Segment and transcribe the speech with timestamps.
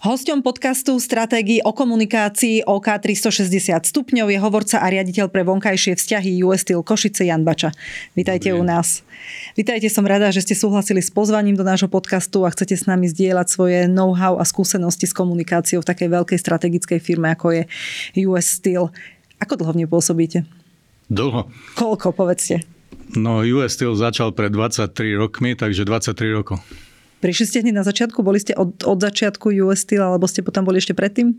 [0.00, 6.40] Hosťom podcastu Stratégii o komunikácii OK 360 stupňov je hovorca a riaditeľ pre vonkajšie vzťahy
[6.40, 7.68] US Steel Košice Jan Bača.
[8.16, 8.60] Vítajte Dobrý.
[8.60, 9.04] u nás.
[9.60, 13.12] Vítajte, som rada, že ste súhlasili s pozvaním do nášho podcastu a chcete s nami
[13.12, 17.62] zdieľať svoje know-how a skúsenosti s komunikáciou v takej veľkej strategickej firme, ako je
[18.24, 18.88] US Steel.
[19.36, 20.48] Ako dlho v nej pôsobíte?
[21.12, 21.52] Dlho.
[21.76, 22.64] Koľko, povedzte?
[23.20, 26.64] No, US Steel začal pred 23 rokmi, takže 23 rokov.
[27.20, 28.24] Prišli ste hneď na začiatku?
[28.24, 31.36] Boli ste od, od začiatku US Steel, alebo ste potom boli ešte predtým?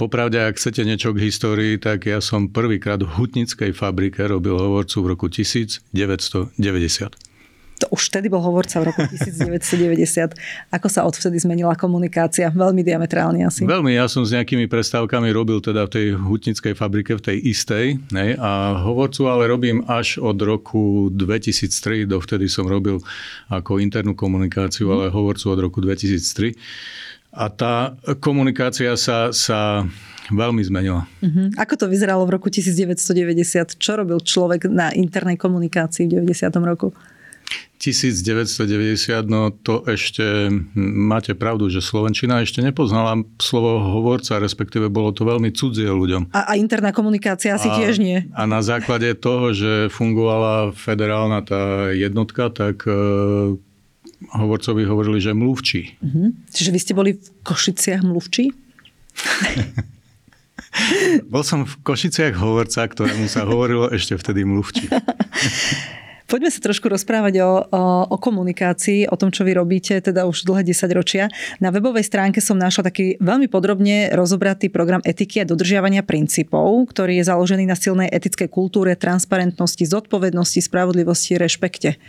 [0.00, 5.04] Popravde, ak chcete niečo k histórii, tak ja som prvýkrát v hutnickej fabrike robil hovorcu
[5.04, 7.33] v roku 1990
[7.82, 10.34] to už vtedy bol hovorca v roku 1990.
[10.70, 12.50] Ako sa odvtedy zmenila komunikácia?
[12.54, 13.66] Veľmi diametrálne asi.
[13.66, 13.98] Veľmi.
[13.98, 17.84] Ja som s nejakými prestávkami robil teda v tej hutnickej fabrike, v tej istej.
[18.14, 18.38] Ne?
[18.38, 22.06] A hovorcu ale robím až od roku 2003.
[22.06, 23.02] Dovtedy som robil
[23.50, 26.54] ako internú komunikáciu, ale hovorcu od roku 2003.
[27.34, 29.82] A tá komunikácia sa, sa
[30.30, 31.02] veľmi zmenila.
[31.18, 31.50] Uh-huh.
[31.58, 33.74] Ako to vyzeralo v roku 1990?
[33.74, 36.54] Čo robil človek na internej komunikácii v 90.
[36.62, 36.94] roku?
[37.84, 45.28] 1990, no to ešte máte pravdu, že Slovenčina ešte nepoznala slovo hovorca, respektíve bolo to
[45.28, 46.32] veľmi cudzie ľuďom.
[46.32, 48.24] A, a interná komunikácia asi a, tiež nie.
[48.32, 52.96] A na základe toho, že fungovala federálna tá jednotka, tak e,
[54.32, 56.00] hovorcovi hovorili, že mluvčí.
[56.00, 56.32] Uh-huh.
[56.56, 58.48] Čiže vy ste boli v Košiciach mluvčí?
[61.30, 64.88] Bol som v Košiciach hovorca, ktorému sa hovorilo ešte vtedy mluvčí.
[66.34, 70.42] Poďme sa trošku rozprávať o, o, o komunikácii, o tom, čo vy robíte, teda už
[70.42, 71.30] dlhé 10 ročia.
[71.62, 77.22] Na webovej stránke som našla taký veľmi podrobne rozobratý program etiky a dodržiavania princípov, ktorý
[77.22, 82.02] je založený na silnej etickej kultúre, transparentnosti, zodpovednosti, spravodlivosti, rešpekte.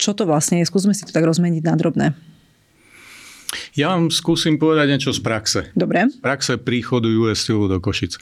[0.00, 0.64] Čo to vlastne je?
[0.64, 2.16] Skúsme si to tak rozmeniť na drobné.
[3.76, 5.68] Ja vám skúsim povedať niečo z praxe.
[5.76, 6.08] Dobre.
[6.08, 8.16] Z praxe príchodu US Steel do Košic.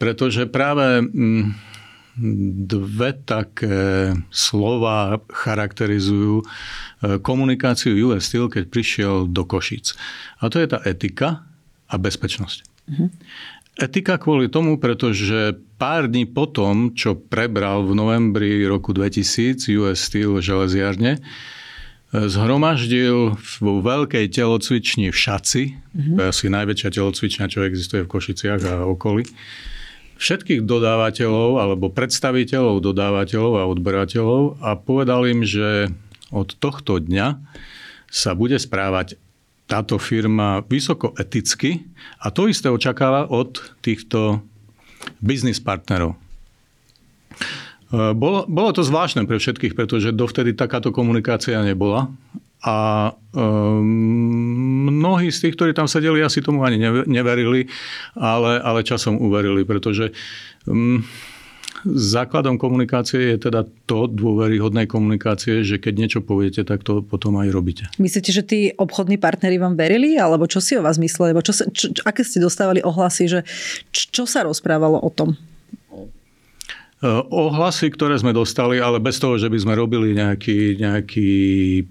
[0.00, 1.04] Pretože práve...
[1.12, 1.72] Mm,
[2.16, 6.44] dve také slova charakterizujú e,
[7.24, 9.96] komunikáciu US Steel, keď prišiel do Košic.
[10.44, 11.48] A to je tá etika
[11.88, 12.58] a bezpečnosť.
[12.92, 13.08] Uh-huh.
[13.80, 20.36] Etika kvôli tomu, pretože pár dní potom, čo prebral v novembri roku 2000 US Steel
[20.44, 21.20] železiarne, e,
[22.12, 26.12] zhromaždil vo veľkej telocvični v Šaci, uh-huh.
[26.12, 29.24] to je asi najväčšia telocvičňa, čo existuje v Košiciach a okolí,
[30.18, 35.92] všetkých dodávateľov alebo predstaviteľov dodávateľov a odberateľov a povedal im, že
[36.32, 37.38] od tohto dňa
[38.12, 39.20] sa bude správať
[39.68, 41.88] táto firma vysoko eticky
[42.20, 44.44] a to isté očakáva od týchto
[45.24, 46.12] biznis partnerov.
[46.12, 46.16] E,
[48.12, 52.12] bolo, bolo to zvláštne pre všetkých, pretože dovtedy takáto komunikácia nebola
[52.62, 53.82] a um,
[54.86, 56.78] mnohí z tých, ktorí tam sedeli, asi tomu ani
[57.10, 57.66] neverili,
[58.14, 60.14] ale, ale časom uverili, pretože
[60.70, 61.02] um,
[61.84, 67.50] základom komunikácie je teda to dôveryhodnej komunikácie, že keď niečo poviete, tak to potom aj
[67.50, 67.84] robíte.
[67.98, 70.14] Myslíte, že tí obchodní partneri vám verili?
[70.14, 71.34] Alebo čo si o vás mysleli?
[71.34, 73.26] Alebo čo, čo, čo, aké ste dostávali ohlasy?
[73.26, 73.40] Že,
[73.90, 75.34] čo sa rozprávalo o tom?
[77.02, 81.30] Ohlasy, ktoré sme dostali, ale bez toho, že by sme robili nejaký, nejaký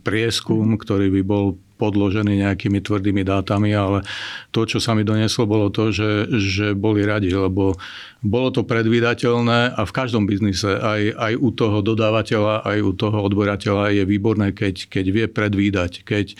[0.08, 4.06] prieskum, ktorý by bol podložený nejakými tvrdými dátami, ale
[4.54, 7.76] to, čo sa mi donieslo, bolo to, že, že boli radi, lebo
[8.22, 13.18] bolo to predvídateľné a v každom biznise, aj, aj u toho dodávateľa, aj u toho
[13.26, 16.38] odborateľa je výborné, keď, keď vie predvídať, keď,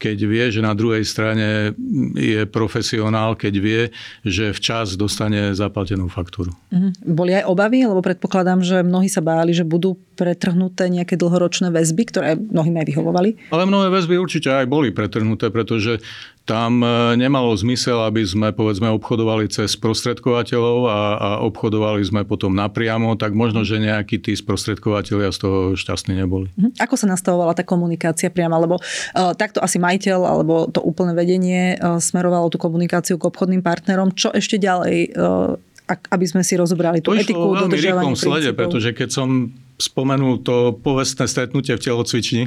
[0.00, 1.76] keď vie, že na druhej strane
[2.16, 3.82] je profesionál, keď vie,
[4.24, 6.56] že včas dostane zaplatenú faktúru.
[6.72, 7.04] Mhm.
[7.12, 12.02] Boli aj obavy, lebo predpokladám, že mnohí sa báli, že budú pretrhnuté nejaké dlhoročné väzby,
[12.08, 13.30] ktoré mnohým aj vyhovovali.
[13.52, 16.00] Ale mnohé väzby určite aj boli pretrhnuté, pretože
[16.48, 22.56] tam e, nemalo zmysel, aby sme povedzme obchodovali cez sprostredkovateľov a, a obchodovali sme potom
[22.56, 26.48] napriamo, tak možno, že nejakí tí sprostredkovateľia z toho šťastní neboli.
[26.56, 26.80] Mhm.
[26.80, 28.56] Ako sa nastavovala tá komunikácia priama?
[28.56, 33.60] Lebo uh, takto asi majiteľ alebo to úplné vedenie uh, smerovalo tú komunikáciu k obchodným
[33.60, 34.16] partnerom.
[34.16, 38.92] Čo ešte ďalej uh, aby sme si rozobrali tú to etiku, veľmi rýchlom slede, pretože
[38.92, 42.42] keď som spomenul to povestné stretnutie v telocvični,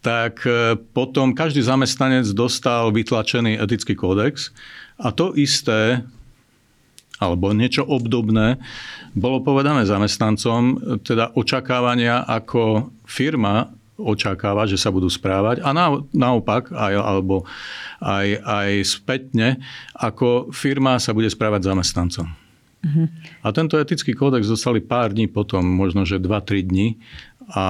[0.00, 4.50] tak e, potom každý zamestnanec dostal vytlačený etický kódex
[4.96, 6.02] a to isté
[7.22, 8.58] alebo niečo obdobné
[9.14, 10.60] bolo povedané zamestnancom,
[11.06, 17.46] teda očakávania ako firma očakávať, že sa budú správať a na, naopak, aj, alebo
[18.02, 19.62] aj, aj spätne,
[19.94, 22.43] ako firma sa bude správať zamestnancom.
[22.84, 23.08] Uh-huh.
[23.40, 26.88] A tento etický kódex dostali pár dní potom, možno že 2-3 dní
[27.48, 27.64] a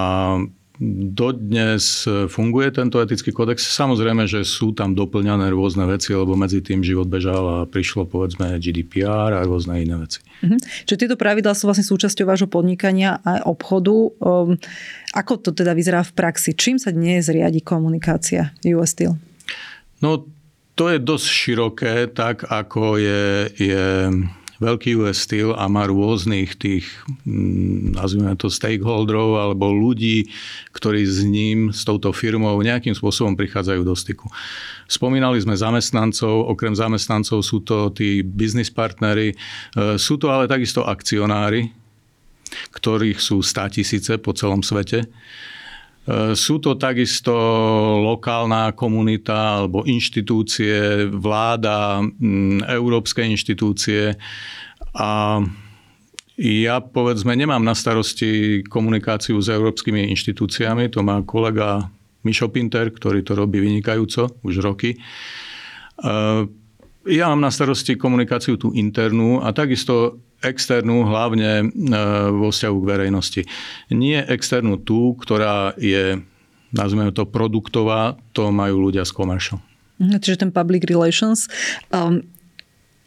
[1.15, 3.63] Dodnes funguje tento etický kódex.
[3.63, 8.59] Samozrejme, že sú tam doplňané rôzne veci, lebo medzi tým život bežal a prišlo povedzme
[8.59, 10.19] GDPR a rôzne iné veci.
[10.43, 10.59] Mhm.
[10.91, 13.95] Čiže tieto pravidlá sú vlastne súčasťou vášho podnikania a obchodu.
[14.19, 14.59] Um,
[15.15, 16.59] ako to teda vyzerá v praxi?
[16.59, 19.15] Čím sa dnes riadi komunikácia US Steel?
[20.03, 20.27] No,
[20.75, 23.87] to je dosť široké, tak ako je, je
[24.62, 26.87] veľký US Steel a má rôznych tých,
[27.27, 30.31] mm, nazvime to stakeholderov alebo ľudí,
[30.75, 34.31] ktorí s ním, s touto firmou nejakým spôsobom prichádzajú do styku.
[34.87, 39.37] Spomínali sme zamestnancov, okrem zamestnancov sú to tí business partnery, e,
[39.99, 41.73] sú to ale takisto akcionári,
[42.71, 45.09] ktorých sú 100 tisíce po celom svete.
[46.05, 47.33] E, sú to takisto
[48.05, 52.05] lokálna komunita alebo inštitúcie, vláda,
[52.69, 54.12] európske inštitúcie
[54.95, 55.41] a
[56.35, 61.89] ja povedzme nemám na starosti komunikáciu s európskymi inštitúciami, to má kolega
[62.27, 64.93] Mišo Pinter, ktorý to robí vynikajúco už roky.
[64.93, 64.99] E,
[67.05, 71.67] ja mám na starosti komunikáciu tú internú a takisto externú hlavne e,
[72.31, 73.43] vo vzťahu k verejnosti.
[73.88, 76.20] Nie externú tú, ktorá je,
[76.70, 79.58] nazveme to produktová, to majú ľudia z commercial.
[79.99, 81.49] Mhm, čiže ten public relations.
[81.88, 82.29] Um,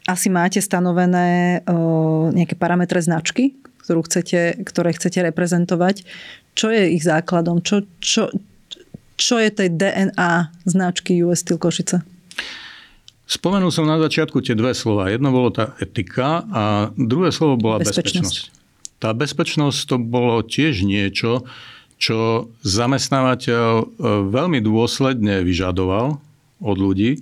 [0.08, 6.08] asi máte stanovené uh, nejaké parametre značky, ktorú chcete, ktoré chcete reprezentovať.
[6.56, 7.60] Čo je ich základom?
[7.60, 8.32] Čo, čo,
[9.20, 12.00] čo je tej DNA značky US Steel Košice?
[13.28, 15.12] Spomenul som na začiatku tie dve slova.
[15.12, 18.24] Jedno bolo tá etika a druhé slovo bola bezpečnosť.
[18.24, 18.56] bezpečnosť.
[18.96, 21.44] Tá bezpečnosť to bolo tiež niečo,
[22.00, 23.86] čo zamestnávateľ e,
[24.32, 26.16] veľmi dôsledne vyžadoval
[26.64, 27.20] od ľudí.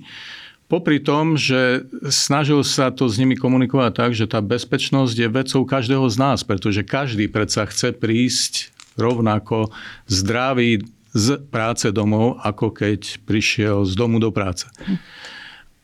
[0.71, 5.63] Popri tom, že snažil sa to s nimi komunikovať tak, že tá bezpečnosť je vecou
[5.67, 9.75] každého z nás, pretože každý predsa chce prísť rovnako
[10.07, 10.87] zdravý
[11.17, 14.71] z práce domov, ako keď prišiel z domu do práce.
[14.87, 14.99] Hm.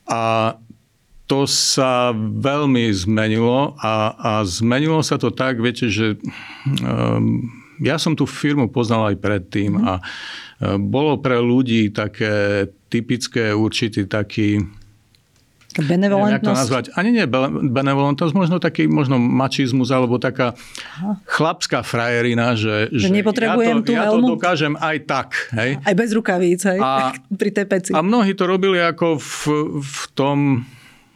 [0.09, 0.57] A
[1.31, 6.21] to sa veľmi zmenilo a, a zmenilo sa to tak, viete, že
[6.85, 7.49] um,
[7.81, 14.05] ja som tú firmu poznal aj predtým a uh, bolo pre ľudí také typické určitý
[14.05, 14.61] taký
[15.81, 16.45] Benevolentnosť?
[16.45, 16.85] Neviem, to nazvať.
[16.93, 17.25] Ani nie
[17.73, 20.53] benevolentnosť, možno taký možno mačizmus, alebo taká
[21.01, 21.17] Aha.
[21.25, 25.29] chlapská frajerina, že, že, že nepotrebujem ja, to, tú ja to dokážem aj tak.
[25.57, 25.81] Hej?
[25.81, 26.79] Aj bez rukavíc, hej?
[26.83, 27.91] A, pri tej peci.
[27.97, 29.37] A mnohí to robili ako v,
[29.81, 30.69] v tom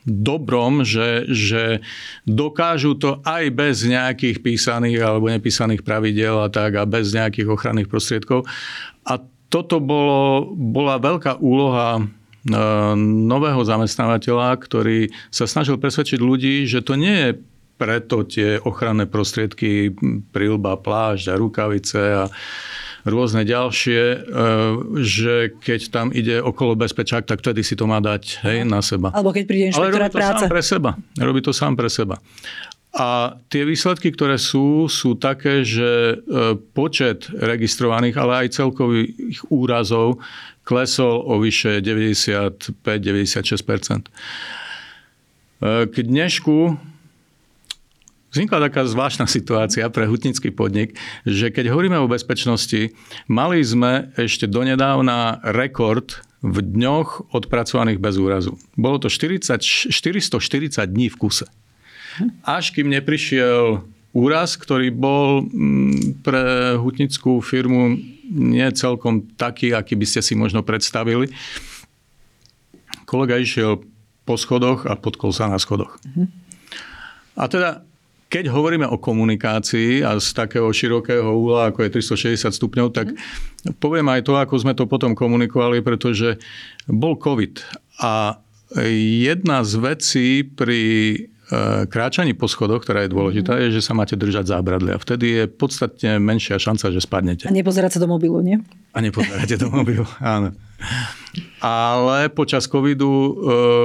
[0.06, 1.82] dobrom, že, že
[2.22, 7.90] dokážu to aj bez nejakých písaných alebo nepísaných pravidel a tak a bez nejakých ochranných
[7.90, 8.46] prostriedkov.
[9.02, 9.18] A
[9.50, 12.06] toto bolo, bola veľká úloha
[13.26, 17.30] nového zamestnávateľa, ktorý sa snažil presvedčiť ľudí, že to nie je
[17.76, 19.92] preto tie ochranné prostriedky,
[20.32, 22.24] prilba, plášť a rukavice a
[23.06, 24.16] rôzne ďalšie, e,
[24.98, 29.14] že keď tam ide okolo bezpečák, tak vtedy si to má dať hej, na seba.
[29.14, 30.42] Alebo keď príde inšpektorát práce.
[30.42, 30.90] Sám pre seba.
[31.14, 32.18] Robí to sám pre seba.
[32.96, 40.18] A tie výsledky, ktoré sú, sú také, že e, počet registrovaných, ale aj celkových úrazov
[40.66, 44.10] klesol o vyše 95-96%
[45.62, 46.76] K dnešku
[48.34, 50.92] vznikla taká zvláštna situácia pre hutnický podnik,
[51.24, 52.92] že keď hovoríme o bezpečnosti,
[53.30, 58.60] mali sme ešte donedávna rekord v dňoch odpracovaných bez úrazu.
[58.76, 59.56] Bolo to 40,
[59.88, 61.48] 440 dní v kuse.
[62.44, 68.00] Až kým neprišiel úraz, ktorý bol mm, pre hutnickú firmu
[68.32, 71.28] nie celkom taký, aký by ste si možno predstavili.
[73.04, 73.84] Kolega išiel
[74.26, 76.00] po schodoch a potkol sa na schodoch.
[77.38, 77.86] A teda,
[78.26, 83.14] keď hovoríme o komunikácii a z takého širokého úla, ako je 360 stupňov, tak
[83.78, 86.40] poviem aj to, ako sme to potom komunikovali, pretože
[86.90, 87.62] bol COVID.
[88.02, 88.42] A
[88.74, 90.82] jedna z vecí pri
[91.86, 93.60] kráčaní po schodoch, ktorá je dôležitá, mhm.
[93.62, 94.98] je, že sa máte držať zábradlia.
[94.98, 97.46] Vtedy je podstatne menšia šanca, že spadnete.
[97.46, 98.58] A nepozerať sa do mobilu, nie?
[98.90, 100.50] A nepozeráte do mobilu, áno.
[101.56, 103.30] Ale počas covidu e,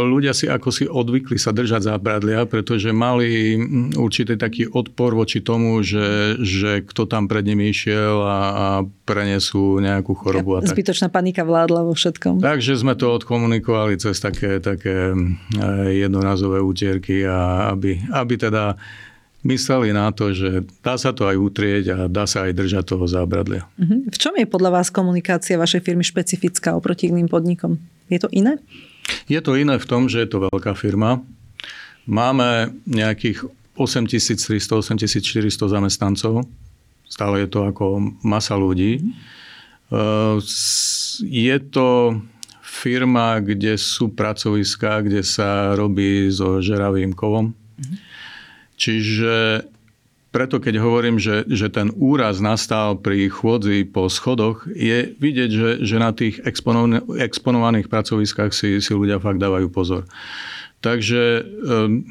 [0.03, 3.57] ľudia si ako si odvykli sa držať zábradlia, pretože mali
[3.95, 8.65] určitý taký odpor voči tomu, že, že kto tam pred nimi išiel a, a
[9.07, 10.59] prenesú nejakú chorobu.
[10.59, 10.75] A tak.
[10.75, 12.43] Zbytočná panika vládla vo všetkom.
[12.43, 15.17] Takže sme to odkomunikovali cez také, také e,
[15.95, 18.75] jednorazové útierky, a aby, aby teda
[19.41, 23.05] mysleli na to, že dá sa to aj utrieť a dá sa aj držať toho
[23.09, 23.65] zábradlia.
[23.81, 27.81] V čom je podľa vás komunikácia vašej firmy špecifická oproti iným podnikom?
[28.09, 28.61] Je to iné?
[29.25, 31.25] Je to iné v tom, že je to veľká firma.
[32.05, 33.45] Máme nejakých
[33.77, 36.45] 8300, 8400 zamestnancov.
[37.09, 39.01] Stále je to ako masa ľudí.
[41.25, 41.87] Je to
[42.61, 47.51] firma, kde sú pracoviská, kde sa robí so žeravým kovom.
[48.81, 49.61] Čiže
[50.31, 55.69] preto keď hovorím, že, že ten úraz nastal pri chôdzi po schodoch, je vidieť, že,
[55.83, 56.39] že na tých
[57.19, 60.07] exponovaných pracoviskách si, si ľudia fakt dávajú pozor.
[60.79, 62.07] Takže ehm,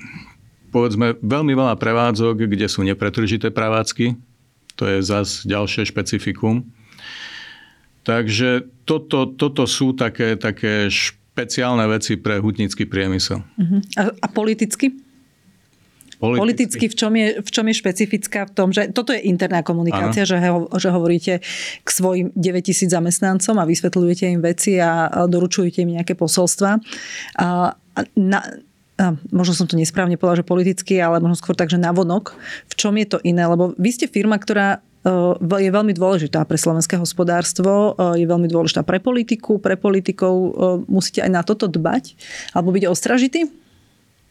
[0.70, 4.14] povedzme veľmi veľa prevádzok, kde sú nepretržité prevádzky,
[4.78, 6.68] to je zase ďalšie špecifikum.
[8.04, 13.44] Takže toto, toto sú také, také špeciálne veci pre hutnícky priemysel.
[13.60, 13.80] Uh-huh.
[13.96, 15.09] A, a politicky?
[16.20, 16.44] Politicky.
[16.44, 20.28] Politicky v čom, je, v čom je špecifická v tom, že toto je interná komunikácia,
[20.28, 21.40] že, ho, že hovoríte
[21.80, 26.76] k svojim 9000 zamestnancom a vysvetľujete im veci a doručujete im nejaké posolstva.
[27.40, 27.72] A
[28.20, 28.40] na,
[29.00, 32.36] a možno som to nesprávne povedala, že politicky, ale možno skôr tak, že navonok.
[32.68, 33.48] V čom je to iné?
[33.48, 34.78] Lebo vy ste firma, ktorá e,
[35.40, 40.34] je veľmi dôležitá pre slovenské hospodárstvo, e, je veľmi dôležitá pre politiku, pre politikov.
[40.36, 40.50] E,
[40.84, 42.12] musíte aj na toto dbať?
[42.52, 43.48] Alebo byť ostražitý?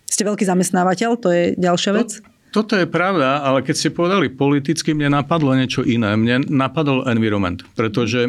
[0.09, 2.09] Ste veľký zamestnávateľ, to je ďalšia vec.
[2.17, 6.17] To, toto je pravda, ale keď ste povedali politicky, mne napadlo niečo iné.
[6.17, 8.25] Mne napadol environment, pretože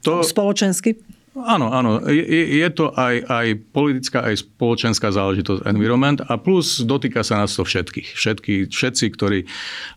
[0.00, 0.24] to...
[0.24, 0.96] Spoločensky?
[1.38, 2.02] Áno, áno.
[2.08, 7.54] Je, je to aj, aj politická, aj spoločenská záležitosť environment a plus dotýka sa nás
[7.54, 8.08] to všetkých.
[8.16, 9.46] Všetky, všetci, ktorí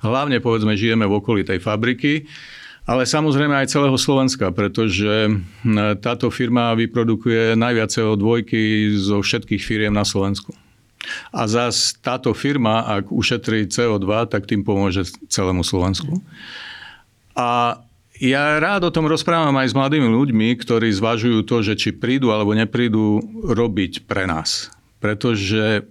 [0.05, 2.29] hlavne povedzme žijeme v okolí tej fabriky,
[2.85, 5.31] ale samozrejme aj celého Slovenska, pretože
[6.01, 8.45] táto firma vyprodukuje najviac CO2
[8.99, 10.53] zo všetkých firiem na Slovensku.
[11.33, 16.21] A zás táto firma, ak ušetrí CO2, tak tým pomôže celému Slovensku.
[17.33, 17.81] A
[18.21, 22.29] ja rád o tom rozprávam aj s mladými ľuďmi, ktorí zvažujú to, že či prídu
[22.29, 24.69] alebo neprídu robiť pre nás.
[25.01, 25.89] Pretože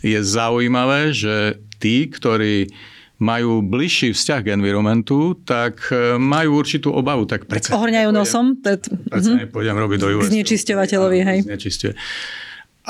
[0.00, 2.72] je zaujímavé, že tí, ktorí
[3.20, 7.28] majú bližší vzťah k environmentu, tak e, majú určitú obavu.
[7.28, 8.56] Tak predsa Ohňajú nosom?
[8.64, 9.44] Predsa uh-huh.
[9.44, 10.32] nepôjdem robiť do US.
[10.32, 11.38] Znečisťovateľovi, hej.
[11.44, 11.92] Znečisťuje.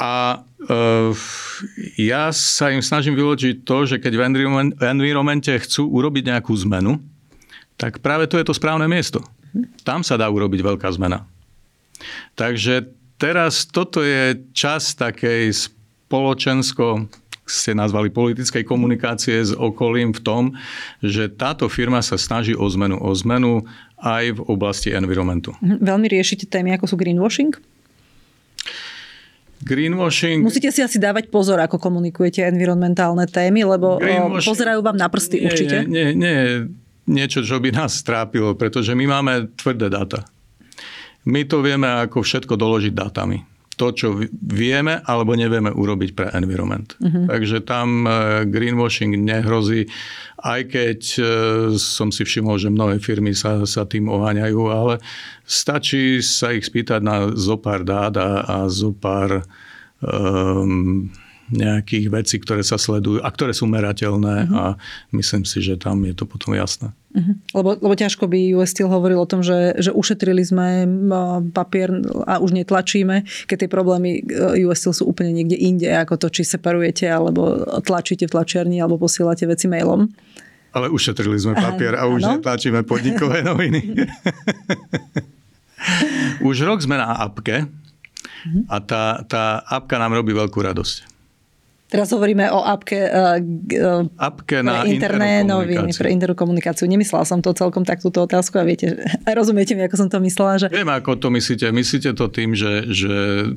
[0.01, 1.13] A uh,
[2.01, 4.23] ja sa im snažím vyložiť to, že keď v
[4.81, 6.97] environmente chcú urobiť nejakú zmenu,
[7.77, 9.21] tak práve to je to správne miesto.
[9.85, 11.29] Tam sa dá urobiť veľká zmena.
[12.33, 12.89] Takže
[13.21, 17.05] teraz toto je čas takej spoločensko
[17.51, 20.43] ste nazvali politickej komunikácie s okolím v tom,
[21.03, 23.03] že táto firma sa snaží o zmenu.
[23.03, 23.67] O zmenu
[23.99, 25.53] aj v oblasti environmentu.
[25.61, 27.53] Veľmi riešite témy, ako sú greenwashing?
[29.61, 30.41] Greenwashing...
[30.41, 34.01] Musíte si asi dávať pozor, ako komunikujete environmentálne témy, lebo
[34.41, 35.77] pozerajú vám na prsty nie, určite.
[35.85, 36.35] Nie, nie, nie
[37.11, 40.23] niečo, čo by nás trápilo, pretože my máme tvrdé dáta.
[41.27, 43.50] My to vieme ako všetko doložiť dátami.
[43.81, 44.13] To, čo
[44.45, 46.93] vieme alebo nevieme urobiť pre environment.
[47.01, 47.25] Uh-huh.
[47.33, 49.89] Takže tam e, greenwashing nehrozí,
[50.45, 51.23] aj keď e,
[51.81, 55.01] som si všimol, že mnohé firmy sa, sa tým oháňajú, ale
[55.49, 59.49] stačí sa ich spýtať na zopár dát a, a zopár
[60.05, 61.09] um,
[61.49, 64.61] nejakých vecí, ktoré sa sledujú a ktoré sú merateľné uh-huh.
[64.61, 64.65] a
[65.17, 66.93] myslím si, že tam je to potom jasné.
[67.11, 67.35] Uh-huh.
[67.59, 70.87] Lebo, lebo ťažko by US Steel hovoril o tom, že, že ušetrili sme
[71.51, 71.91] papier
[72.23, 76.31] a už netlačíme, keď tie problémy e, US Steel sú úplne niekde inde, ako to,
[76.31, 80.07] či separujete, alebo tlačíte v tlačiarni, alebo posielate veci mailom.
[80.71, 82.39] Ale ušetrili sme papier a už ano?
[82.39, 84.07] netlačíme podnikové noviny.
[86.47, 87.67] už rok sme na apke
[88.71, 91.10] a tá, tá apka nám robí veľkú radosť.
[91.91, 96.87] Teraz hovoríme o apke, uh, apke na interné noviny, pre interkomunikáciu.
[96.87, 98.95] Nemyslela som to celkom tak túto otázku a viete,
[99.39, 100.63] rozumiete mi, ako som to myslela.
[100.63, 100.67] Že...
[100.71, 101.67] Viem, ako to myslíte.
[101.75, 103.15] Myslíte to tým, že, že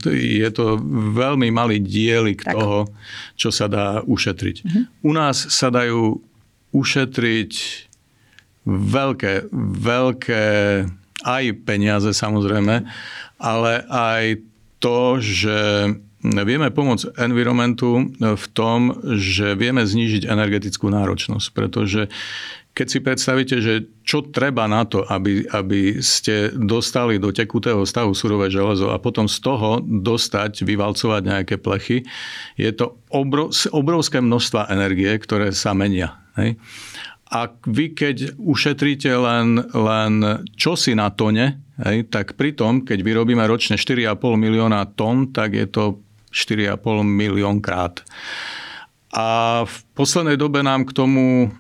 [0.09, 0.81] je to
[1.13, 2.57] veľmi malý dielik tak.
[2.57, 2.89] toho,
[3.37, 4.55] čo sa dá ušetriť.
[4.65, 4.83] Uh-huh.
[5.05, 6.17] U nás sa dajú
[6.73, 7.53] ušetriť
[8.65, 10.45] veľké, veľké
[11.23, 12.83] aj peniaze samozrejme,
[13.39, 14.41] ale aj
[14.83, 15.59] to, že
[16.23, 22.07] vieme pomôcť environmentu v tom, že vieme znížiť energetickú náročnosť, pretože
[22.73, 28.17] keď si predstavíte, že čo treba na to, aby, aby ste dostali do tekutého stavu
[28.17, 32.01] surové železo a potom z toho dostať, vyvalcovať nejaké plechy,
[32.57, 36.17] je to obrov, obrovské množstva energie, ktoré sa menia.
[36.33, 36.57] Hej?
[37.29, 40.13] A vy keď ušetríte len, len
[40.57, 46.01] čosi na tone, hej, tak pritom, keď vyrobíme ročne 4,5 milióna tón, tak je to
[46.33, 48.01] 4,5 milión krát.
[49.13, 51.53] A v poslednej dobe nám k tomu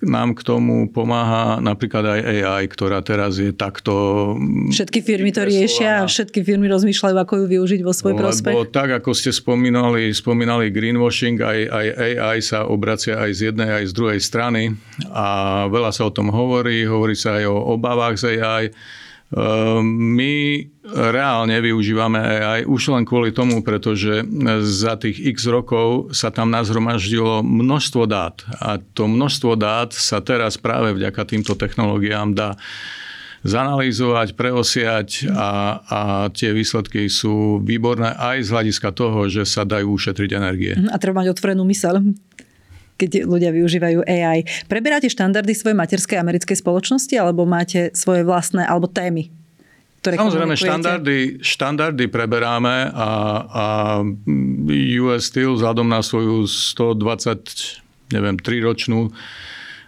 [0.00, 3.92] nám k tomu pomáha napríklad aj AI, ktorá teraz je takto...
[4.72, 8.54] Všetky firmy to riešia a všetky firmy rozmýšľajú, ako ju využiť vo svoj Lebo prospech.
[8.72, 13.84] tak, ako ste spomínali, spomínali greenwashing, aj, aj AI sa obracia aj z jednej, aj
[13.84, 14.72] z druhej strany
[15.12, 15.26] a
[15.68, 18.72] veľa sa o tom hovorí, hovorí sa aj o obavách z AI
[19.82, 20.34] my
[20.86, 24.22] reálne využívame AI už len kvôli tomu, pretože
[24.62, 28.46] za tých x rokov sa tam nazhromaždilo množstvo dát.
[28.62, 32.54] A to množstvo dát sa teraz práve vďaka týmto technológiám dá
[33.46, 36.00] zanalýzovať, preosiať a, a
[36.34, 40.74] tie výsledky sú výborné aj z hľadiska toho, že sa dajú ušetriť energie.
[40.90, 42.14] A treba mať otvorenú mysel
[42.96, 44.44] keď ľudia využívajú AI.
[44.66, 49.28] Preberáte štandardy svojej materskej americkej spoločnosti alebo máte svoje vlastné alebo témy?
[50.00, 53.10] Ktoré Samozrejme, štandardy, štandardy preberáme a,
[53.42, 53.66] a
[55.02, 59.12] US Steel vzhľadom na svoju 120, neviem, 3-ročnú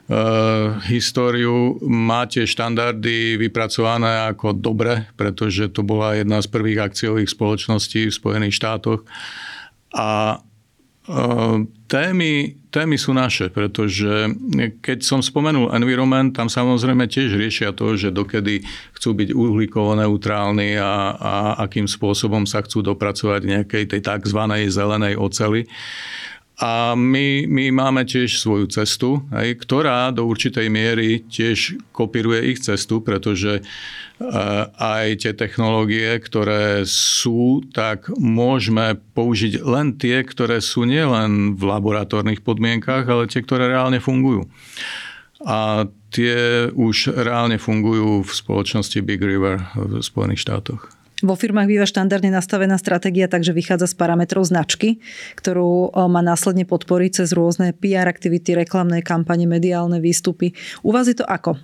[0.08, 8.08] Uh, históriu máte štandardy vypracované ako dobre, pretože to bola jedna z prvých akciových spoločností
[8.08, 9.04] v Spojených štátoch.
[9.92, 10.40] A
[11.88, 12.32] témy,
[12.68, 14.28] témy sú naše, pretože
[14.84, 18.60] keď som spomenul environment, tam samozrejme tiež riešia to, že dokedy
[18.92, 21.34] chcú byť uhlíkovo neutrálni a, a
[21.64, 24.40] akým spôsobom sa chcú dopracovať nejakej tej tzv.
[24.68, 25.64] zelenej oceli.
[26.58, 32.58] A my, my máme tiež svoju cestu, aj, ktorá do určitej miery tiež kopíruje ich
[32.58, 40.82] cestu, pretože eh, aj tie technológie, ktoré sú, tak môžeme použiť len tie, ktoré sú
[40.82, 44.50] nielen v laboratórnych podmienkach, ale tie, ktoré reálne fungujú.
[45.46, 50.97] A tie už reálne fungujú v spoločnosti Big River v Spojených štátoch.
[51.18, 55.02] Vo firmách býva štandardne nastavená stratégia, takže vychádza z parametrov značky,
[55.34, 60.54] ktorú má následne podporiť cez rôzne PR aktivity, reklamné kampane, mediálne výstupy.
[60.86, 61.58] U vás je to ako?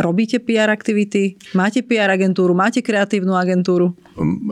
[0.00, 1.36] Robíte PR aktivity?
[1.52, 2.56] Máte PR agentúru?
[2.56, 3.92] Máte kreatívnu agentúru?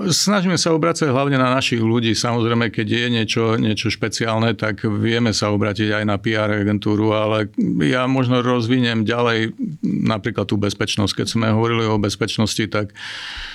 [0.04, 2.12] Snažíme sa obracať hlavne na našich ľudí.
[2.12, 7.48] Samozrejme, keď je niečo, niečo špeciálne, tak vieme sa obratiť aj na PR agentúru, ale
[7.88, 11.24] ja možno rozviniem ďalej napríklad tú bezpečnosť.
[11.24, 13.51] Keď sme hovorili o bezpečnosti, tak Eh,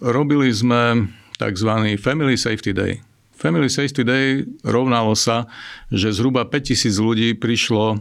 [0.00, 1.70] robili sme tzv.
[1.98, 3.02] Family Safety Day.
[3.34, 5.50] Family Safety Day rovnalo sa,
[5.90, 7.98] že zhruba 5000 ľudí prišlo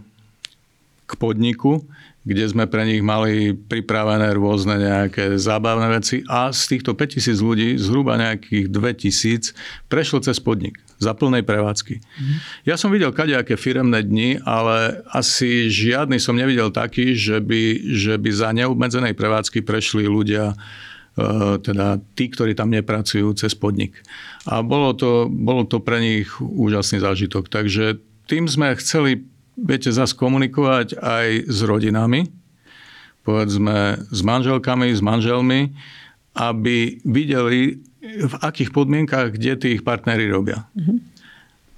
[1.10, 1.82] k podniku,
[2.22, 7.70] kde sme pre nich mali pripravené rôzne nejaké zábavné veci a z týchto 5000 ľudí
[7.82, 11.98] zhruba nejakých 2000 prešlo cez podnik za plnej prevádzky.
[11.98, 12.38] Mm.
[12.70, 18.22] Ja som videl kadejaké firemné dni, ale asi žiadny som nevidel taký, že by, že
[18.22, 20.54] by za neobmedzenej prevádzky prešli ľudia
[21.62, 24.00] teda tí, ktorí tam nepracujú cez podnik.
[24.48, 27.52] A bolo to, bolo to pre nich úžasný zážitok.
[27.52, 28.00] Takže
[28.32, 29.28] tým sme chceli,
[29.60, 32.32] viete, zase komunikovať aj s rodinami,
[33.28, 35.76] povedzme s manželkami, s manželmi,
[36.32, 40.66] aby videli, v akých podmienkach, kde tí ich partnery robia.
[40.74, 40.98] Mm-hmm.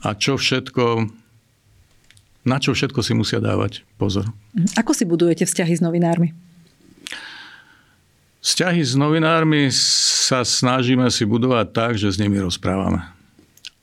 [0.06, 1.10] A čo všetko,
[2.46, 4.30] na čo všetko si musia dávať pozor.
[4.54, 4.78] Mhm.
[4.78, 6.53] Ako si budujete vzťahy s novinármi?
[8.44, 13.00] Vzťahy s novinármi sa snažíme si budovať tak, že s nimi rozprávame.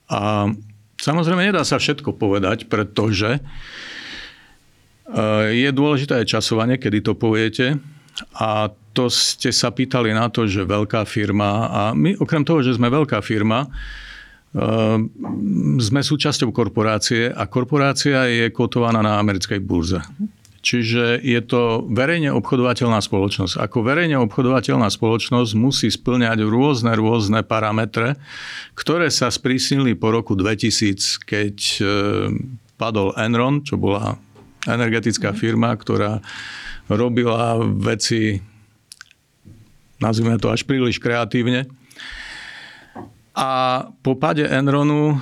[0.04, 0.52] A
[1.00, 3.40] samozrejme nedá sa všetko povedať, pretože e,
[5.56, 7.80] je dôležité aj časovanie, kedy to poviete.
[8.36, 12.76] A to ste sa pýtali na to, že veľká firma, a my okrem toho, že
[12.76, 13.68] sme veľká firma, e,
[15.80, 20.04] sme súčasťou korporácie a korporácia je kotovaná na americkej burze.
[20.60, 23.56] Čiže je to verejne obchodovateľná spoločnosť.
[23.64, 28.20] Ako verejne obchodovateľná spoločnosť musí splňať rôzne, rôzne parametre,
[28.76, 31.82] ktoré sa sprísnili po roku 2000, keď e,
[32.76, 34.20] padol Enron, čo bola
[34.68, 36.20] energetická firma, ktorá
[36.92, 38.44] robila veci,
[39.96, 41.79] nazvime to až príliš kreatívne.
[43.30, 45.16] A po páde Enronu e,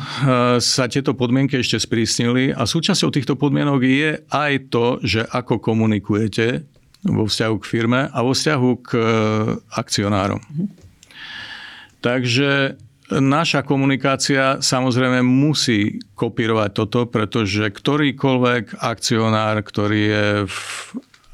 [0.64, 6.64] sa tieto podmienky ešte sprísnili a súčasťou týchto podmienok je aj to, že ako komunikujete
[7.04, 9.02] vo vzťahu k firme a vo vzťahu k e,
[9.76, 10.40] akcionárom.
[12.00, 12.80] Takže
[13.12, 20.60] naša komunikácia samozrejme musí kopírovať toto, pretože ktorýkoľvek akcionár, ktorý je v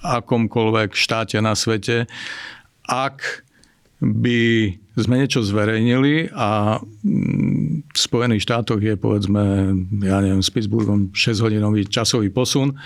[0.02, 2.10] akomkoľvek štáte na svete,
[2.84, 3.46] ak
[4.02, 9.74] by sme niečo zverejnili a mm, v Spojených štátoch je povedzme,
[10.06, 12.78] ja neviem, s Pittsburghom 6-hodinový časový posun,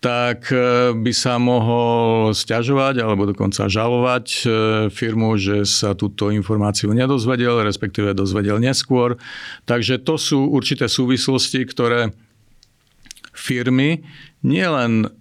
[0.00, 4.42] tak e, by sa mohol stiažovať alebo dokonca žalovať e,
[4.88, 9.20] firmu, že sa túto informáciu nedozvedel, respektíve dozvedel neskôr.
[9.68, 12.16] Takže to sú určité súvislosti, ktoré
[13.36, 14.02] firmy
[14.40, 15.19] nielen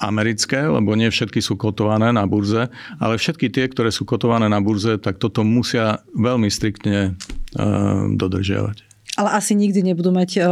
[0.00, 4.64] americké, lebo nie všetky sú kotované na burze, ale všetky tie, ktoré sú kotované na
[4.64, 7.14] burze, tak toto musia veľmi striktne
[7.60, 8.88] uh, dodržiavať.
[9.18, 10.46] Ale asi nikdy nebudú mať uh,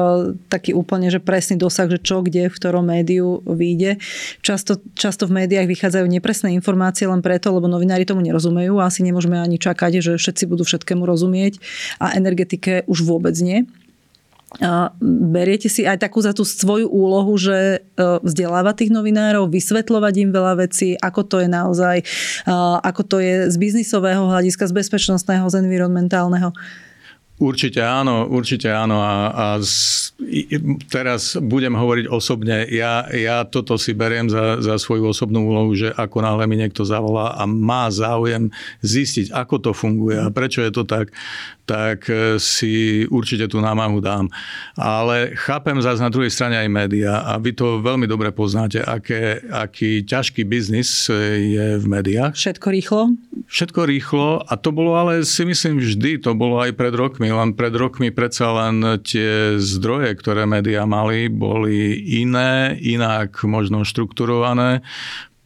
[0.53, 3.97] taký úplne, že presný dosah, že čo, kde, v ktorom médiu vyjde.
[4.45, 9.01] Často, často v médiách vychádzajú nepresné informácie len preto, lebo novinári tomu nerozumejú a asi
[9.07, 11.63] nemôžeme ani čakať, že všetci budú všetkému rozumieť
[12.03, 13.65] a energetike už vôbec nie.
[15.29, 20.31] Beriete si aj takú za tú svoju úlohu, že e, vzdelávať tých novinárov, vysvetľovať im
[20.33, 21.97] veľa vecí, ako to je naozaj,
[22.81, 26.57] ako to je z biznisového hľadiska, z bezpečnostného, z environmentálneho?
[27.38, 28.98] Určite áno, určite áno.
[28.98, 30.11] A, a z,
[30.90, 32.66] teraz budem hovoriť osobne.
[32.66, 36.83] Ja, ja toto si beriem za, za svoju osobnú úlohu, že ako náhle mi niekto
[36.83, 38.51] zavolá a má záujem
[38.83, 41.14] zistiť, ako to funguje a prečo je to tak,
[41.68, 44.33] tak e, si určite tú námahu dám.
[44.72, 49.44] Ale chápem zase na druhej strane aj média a vy to veľmi dobre poznáte, aké,
[49.53, 51.14] aký ťažký biznis e,
[51.61, 52.33] je v médiách.
[52.33, 53.03] Všetko rýchlo?
[53.53, 57.57] Všetko rýchlo a to bolo ale si myslím vždy, to bolo aj pred rokmi, len
[57.57, 64.81] pred rokmi predsa len tie zdroje, ktoré médiá mali, boli iné, inak možno štrukturované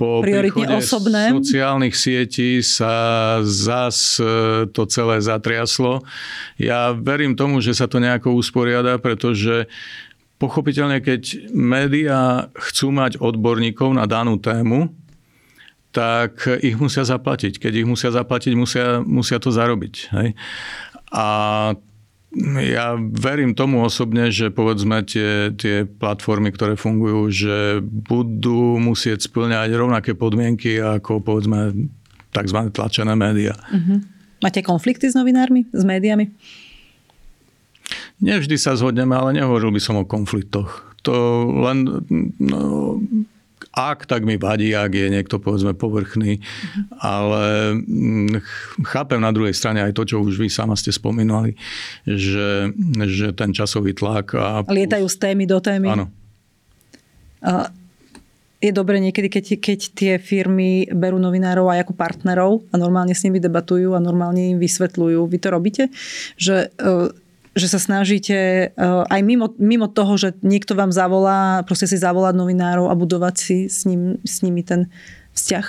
[0.03, 1.31] po prioritne osobné.
[1.31, 6.03] sociálnych sietí sa zas e, to celé zatriaslo.
[6.59, 9.71] Ja verím tomu, že sa to nejako usporiada, pretože
[10.43, 14.91] pochopiteľne, keď médiá chcú mať odborníkov na danú tému,
[15.95, 17.63] tak ich musia zaplatiť.
[17.63, 19.95] Keď ich musia zaplatiť, musia, musia to zarobiť.
[20.19, 20.29] Hej?
[21.13, 21.27] A
[22.65, 29.77] ja verím tomu osobne, že povedzme tie, tie platformy, ktoré fungujú, že budú musieť splňať
[29.77, 31.77] rovnaké podmienky ako povedzme
[32.33, 32.59] tzv.
[32.73, 33.53] tlačené médiá.
[33.69, 34.01] Uh-huh.
[34.41, 36.33] Máte konflikty s novinármi, s médiami?
[38.25, 40.97] Nevždy sa zhodneme, ale nehovoril by som o konfliktoch.
[41.05, 42.07] To len
[42.41, 42.97] no,
[43.71, 46.43] ak, tak mi vadí, ak je niekto povedzme povrchný,
[46.99, 48.43] ale mm,
[48.83, 51.55] chápem na druhej strane aj to, čo už vy sama ste spomínali,
[52.03, 52.75] že,
[53.07, 54.67] že ten časový tlak a...
[54.67, 55.89] Lietajú z témy do témy.
[55.93, 56.07] Áno.
[57.43, 57.71] A
[58.63, 63.27] je dobre niekedy, keď, keď tie firmy berú novinárov aj ako partnerov a normálne s
[63.27, 65.19] nimi debatujú a normálne im vysvetľujú.
[65.27, 65.85] Vy to robíte?
[66.39, 67.11] Že uh,
[67.53, 72.33] že sa snažíte uh, aj mimo, mimo toho, že niekto vám zavolá, proste si zavolať
[72.33, 74.89] novinárov a budovať si s, ním, s nimi ten
[75.37, 75.67] vzťah?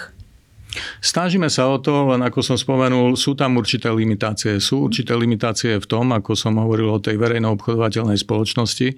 [1.03, 4.57] Snažíme sa o to, len ako som spomenul, sú tam určité limitácie.
[4.57, 8.97] Sú určité limitácie v tom, ako som hovoril o tej verejno obchodovateľnej spoločnosti.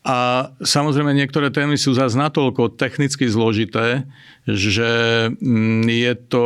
[0.00, 4.08] A samozrejme niektoré témy sú zase natoľko technicky zložité,
[4.48, 4.88] že
[5.36, 6.44] mm, je to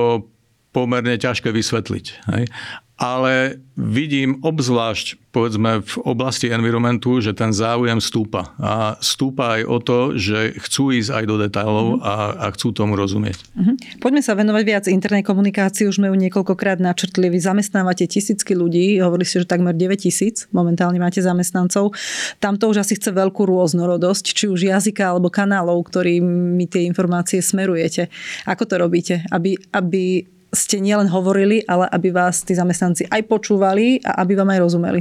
[0.75, 2.07] pomerne ťažké vysvetliť.
[2.35, 2.51] Hej?
[2.95, 8.55] Ale vidím obzvlášť povedzme v oblasti environmentu, že ten záujem stúpa.
[8.63, 12.07] A stúpa aj o to, že chcú ísť aj do detailov uh-huh.
[12.07, 13.43] a, a chcú tomu rozumieť.
[13.59, 13.75] Uh-huh.
[13.99, 15.91] Poďme sa venovať viac internej komunikácii.
[15.91, 17.27] Už sme ju niekoľkokrát načrtli.
[17.35, 19.03] Vy zamestnávate tisícky ľudí.
[19.03, 21.91] Hovorili ste, že takmer 9 tisíc momentálne máte zamestnancov.
[22.39, 27.43] Tam to už asi chce veľkú rôznorodosť, či už jazyka alebo kanálov, ktorými tie informácie
[27.43, 28.07] smerujete.
[28.47, 29.27] Ako to robíte?
[29.35, 34.55] Aby, aby ste nielen hovorili, ale aby vás tí zamestnanci aj počúvali a aby vám
[34.55, 35.01] aj rozumeli.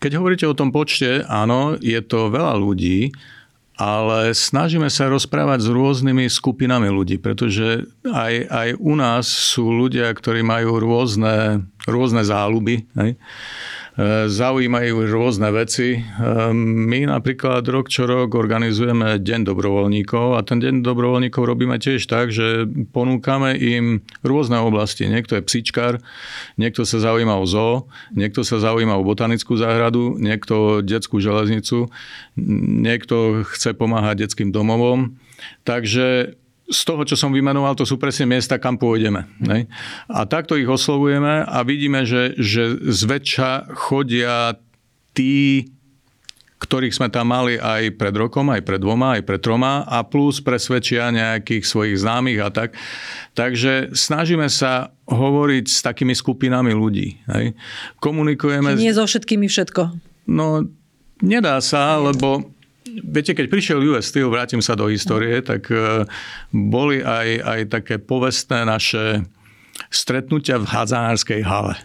[0.00, 3.12] Keď hovoríte o tom počte, áno, je to veľa ľudí,
[3.76, 10.08] ale snažíme sa rozprávať s rôznymi skupinami ľudí, pretože aj, aj u nás sú ľudia,
[10.16, 12.88] ktorí majú rôzne, rôzne záľuby.
[12.96, 13.20] Hej?
[14.28, 16.04] Zaujímajú rôzne veci.
[16.52, 22.28] My napríklad rok čo rok organizujeme Deň dobrovoľníkov a ten Deň dobrovoľníkov robíme tiež tak,
[22.28, 25.08] že ponúkame im rôzne oblasti.
[25.08, 26.04] Niekto je psičkár,
[26.60, 31.88] niekto sa zaujíma o zoo, niekto sa zaujíma o botanickú záhradu, niekto detskú železnicu,
[32.36, 35.16] niekto chce pomáhať detským domovom.
[35.64, 39.30] Takže z toho, čo som vymenoval, to sú presne miesta, kam pôjdeme.
[39.38, 39.70] Ne?
[40.10, 44.58] A takto ich oslovujeme a vidíme, že, že zväčša chodia
[45.14, 45.70] tí,
[46.58, 50.42] ktorých sme tam mali aj pred rokom, aj pred dvoma, aj pred troma a plus
[50.42, 52.74] presvedčia nejakých svojich známych a tak.
[53.38, 57.22] Takže snažíme sa hovoriť s takými skupinami ľudí.
[57.30, 57.54] Hej.
[58.02, 58.74] Komunikujeme...
[58.74, 59.94] Nie so všetkými všetko.
[60.26, 60.66] No,
[61.22, 62.55] nedá sa, lebo
[63.04, 66.08] Viete, keď prišiel US Steel, vrátim sa do histórie, tak e,
[66.52, 69.24] boli aj, aj také povestné naše
[69.92, 71.76] stretnutia v Hadzanárskej hale.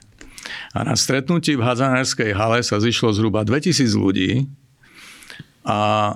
[0.71, 4.47] A na stretnutí v Hadzanárskej hale sa zišlo zhruba 2000 ľudí
[5.67, 6.15] a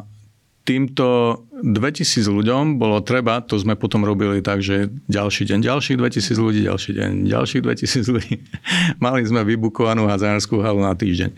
[0.66, 6.42] týmto 2000 ľuďom bolo treba, to sme potom robili tak, že ďalší deň ďalších 2000
[6.42, 8.36] ľudí, ďalší deň ďalších 2000 ľudí.
[9.06, 11.30] Mali sme vybukovanú hazárskú halu na týždeň.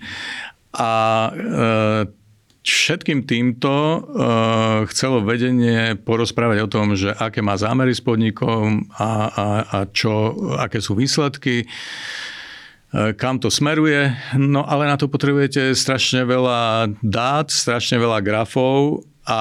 [0.78, 0.90] A
[1.28, 1.32] e,
[2.68, 9.32] Všetkým týmto uh, chcelo vedenie porozprávať o tom, že aké má zámery s podnikom a,
[9.32, 14.12] a, a čo, aké sú výsledky, uh, kam to smeruje.
[14.36, 19.40] No ale na to potrebujete strašne veľa dát, strašne veľa grafov a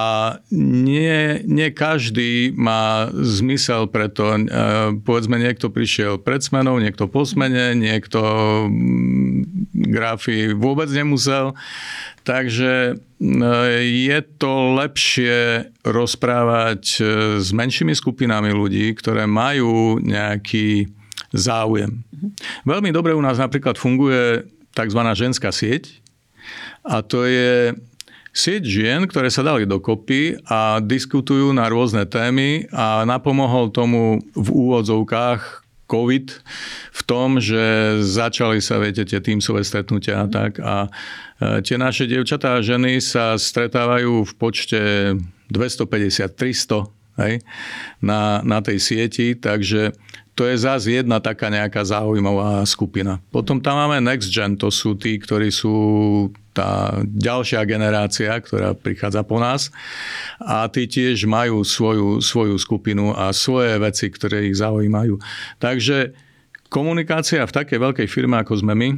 [0.51, 4.35] nie, nie každý má zmysel preto.
[4.35, 4.43] E,
[5.07, 8.19] povedzme, niekto prišiel pred smenou, niekto po smene, niekto
[8.67, 11.55] mm, grafy vôbec nemusel.
[12.27, 13.25] Takže e,
[14.11, 17.01] je to lepšie rozprávať e,
[17.39, 20.91] s menšími skupinami ľudí, ktoré majú nejaký
[21.31, 22.03] záujem.
[22.67, 25.01] Veľmi dobre u nás napríklad funguje tzv.
[25.15, 26.03] ženská sieť
[26.83, 27.71] a to je
[28.37, 34.49] sieť žien, ktoré sa dali dokopy a diskutujú na rôzne témy a napomohol tomu v
[34.53, 36.27] úvodzovkách COVID
[36.93, 40.61] v tom, že začali sa, viete, tie týmsové stretnutia a tak.
[40.61, 40.91] A
[41.41, 44.81] e, tie naše dievčatá a ženy sa stretávajú v počte
[45.49, 47.41] 250-300 hej,
[48.03, 49.97] na, na tej sieti, takže
[50.37, 53.23] to je zase jedna taká nejaká zaujímavá skupina.
[53.33, 55.73] Potom tam máme Next Gen, to sú tí, ktorí sú
[56.57, 59.69] tá ďalšia generácia, ktorá prichádza po nás.
[60.41, 65.21] A tí tiež majú svoju, svoju skupinu a svoje veci, ktoré ich zaujímajú.
[65.61, 66.17] Takže
[66.73, 68.89] komunikácia v takej veľkej firme, ako sme my,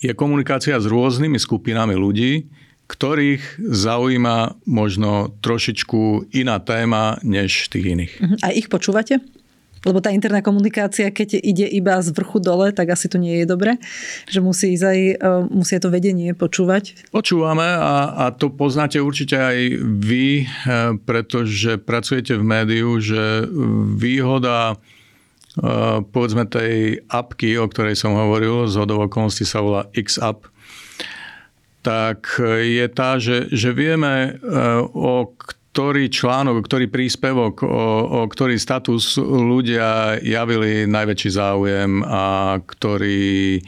[0.00, 2.48] je komunikácia s rôznymi skupinami ľudí,
[2.88, 8.12] ktorých zaujíma možno trošičku iná téma než tých iných.
[8.42, 9.20] A ich počúvate?
[9.80, 13.46] Lebo tá interná komunikácia, keď ide iba z vrchu dole, tak asi to nie je
[13.48, 13.80] dobre.
[14.28, 15.14] Že musí ísť aj, e,
[15.48, 17.08] musí to vedenie počúvať.
[17.08, 20.46] Počúvame a, a to poznáte určite aj vy, e,
[21.00, 23.48] pretože pracujete v médiu, že
[23.96, 30.44] výhoda e, povedzme tej apky, o ktorej som hovoril, z okolností sa volá X-App,
[31.80, 34.36] tak je tá, že, že vieme
[34.92, 35.32] o
[35.70, 37.66] ktorý článok, ktorý príspevok, o,
[38.02, 43.62] o ktorý status ľudia javili najväčší záujem a ktorý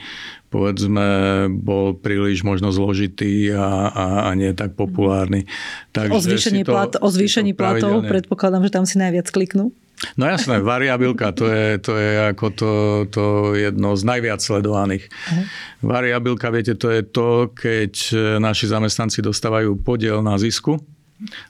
[0.52, 1.08] povedzme,
[1.48, 5.48] bol príliš možno zložitý a, a, a nie tak populárny.
[5.96, 9.72] Takže o zvýšení, to, plat, o zvýšení platov predpokladám, že tam si najviac kliknú.
[10.20, 12.72] No jasné, variabilka, to je, to je ako to,
[13.08, 13.24] to
[13.56, 15.08] jedno z najviac sledovaných.
[15.08, 15.44] Uh-huh.
[15.88, 17.92] Variabilka, viete, to je to, keď
[18.36, 20.76] naši zamestnanci dostávajú podiel na zisku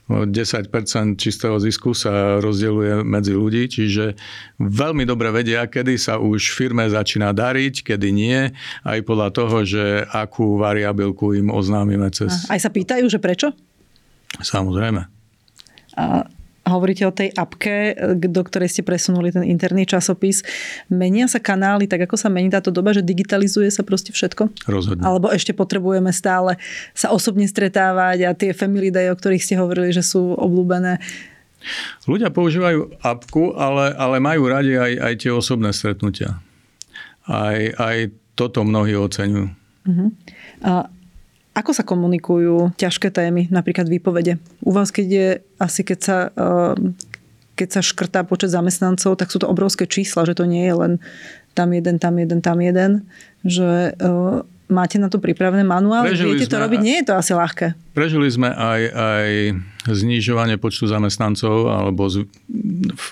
[0.09, 0.69] 10%
[1.17, 4.13] čistého zisku sa rozdeľuje medzi ľudí, čiže
[4.59, 8.51] veľmi dobre vedia, kedy sa už firme začína dariť, kedy nie,
[8.85, 12.45] aj podľa toho, že akú variabilku im oznámime cez...
[12.47, 13.51] Aj sa pýtajú, že prečo?
[14.41, 15.05] Samozrejme.
[15.93, 16.25] A
[16.63, 20.47] hovoríte o tej apke, do ktorej ste presunuli ten interný časopis.
[20.87, 24.67] Menia sa kanály tak, ako sa mení táto doba, že digitalizuje sa proste všetko?
[24.67, 25.03] Rozhodne.
[25.03, 26.55] Alebo ešte potrebujeme stále
[26.95, 31.03] sa osobne stretávať a tie family day, o ktorých ste hovorili, že sú obľúbené.
[32.07, 36.39] Ľudia používajú apku, ale, ale majú radi aj, aj tie osobné stretnutia.
[37.23, 39.47] Aj, aj toto mnohí oceňujú.
[39.83, 40.09] Uh-huh.
[40.63, 40.87] A
[41.53, 44.41] ako sa komunikujú ťažké témy, napríklad výpovede?
[44.65, 45.27] U vás, keď je
[45.61, 46.97] asi keď sa, ehm,
[47.53, 50.93] keď sa škrtá počet zamestnancov, tak sú to obrovské čísla, že to nie je len
[51.53, 53.05] tam jeden, tam jeden, tam jeden.
[53.45, 54.41] Že ehm,
[54.73, 57.77] máte na to pripravené manuály, Prežili viete to robiť, nie je to asi ľahké.
[57.93, 59.29] Prežili sme aj, aj
[59.93, 62.25] znižovanie počtu zamestnancov, alebo z,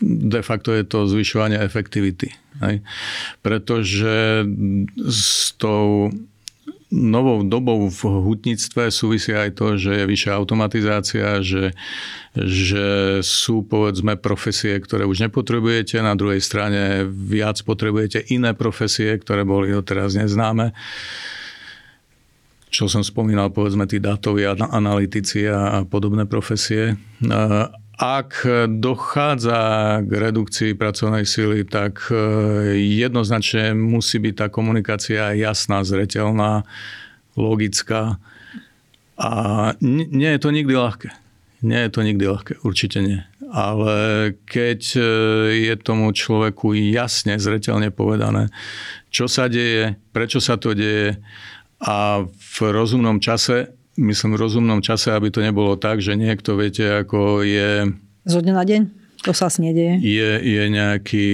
[0.02, 2.34] de facto je to zvyšovanie efektivity.
[2.66, 2.82] Hej?
[3.46, 4.48] Pretože
[5.06, 6.10] s tou
[6.92, 11.72] novou dobou v hutníctve súvisí aj to, že je vyššia automatizácia, že,
[12.36, 19.48] že sú povedzme profesie, ktoré už nepotrebujete, na druhej strane viac potrebujete iné profesie, ktoré
[19.48, 20.76] boli doteraz neznáme
[22.72, 26.96] čo som spomínal, povedzme tí dátoví analytici a podobné profesie.
[28.02, 28.50] Ak
[28.82, 29.62] dochádza
[30.02, 32.18] k redukcii pracovnej sily, tak e,
[32.82, 36.66] jednoznačne musí byť tá komunikácia jasná, zretelná,
[37.38, 38.18] logická.
[39.22, 39.30] A
[39.86, 41.14] nie je to nikdy ľahké.
[41.62, 43.22] Nie je to nikdy ľahké, určite nie.
[43.54, 45.02] Ale keď e,
[45.70, 48.50] je tomu človeku jasne, zretelne povedané,
[49.14, 51.22] čo sa deje, prečo sa to deje
[51.86, 56.86] a v rozumnom čase, myslím v rozumnom čase, aby to nebolo tak, že niekto, viete,
[57.04, 57.92] ako je...
[58.24, 58.82] Zo dňa na deň?
[59.22, 60.02] To sa asi nedieje.
[60.02, 61.28] Je, je nejaký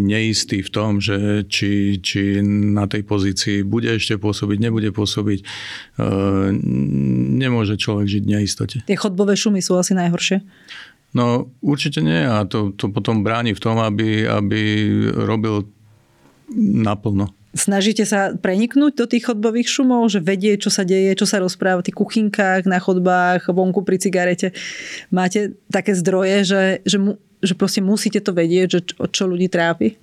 [0.00, 5.44] neistý v tom, že či, či na tej pozícii bude ešte pôsobiť, nebude pôsobiť.
[5.44, 5.46] E,
[7.36, 8.76] nemôže človek žiť v neistote.
[8.88, 10.40] Tie chodbové šumy sú asi najhoršie?
[11.12, 14.60] No určite nie a to, to potom bráni v tom, aby, aby
[15.12, 15.68] robil
[16.56, 17.28] naplno.
[17.54, 21.80] Snažíte sa preniknúť do tých chodbových šumov, že vedie, čo sa deje, čo sa rozpráva
[21.80, 24.50] v tých kuchynkách, na chodbách, vonku pri cigarete.
[25.14, 29.46] Máte také zdroje, že, že, mu, že proste musíte to vedieť, že čo, čo ľudí
[29.46, 29.94] trápi?